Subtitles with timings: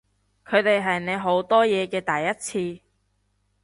[0.47, 2.81] 佢哋係你好多嘢嘅第一次